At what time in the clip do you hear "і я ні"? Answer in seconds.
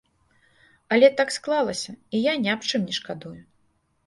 2.17-2.53